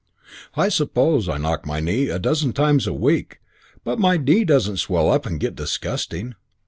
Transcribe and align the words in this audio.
"I 0.55 0.69
suppose 0.69 1.29
I 1.29 1.37
knock 1.37 1.63
my 1.67 1.79
knee 1.79 2.09
a 2.09 2.17
dozen 2.17 2.53
times 2.53 2.87
a 2.87 2.91
week, 2.91 3.39
but 3.83 3.99
my 3.99 4.17
knee 4.17 4.43
doesn't 4.43 4.77
swell 4.77 5.11
up 5.11 5.27
and 5.27 5.39
get 5.39 5.53
disgusting. 5.53 6.33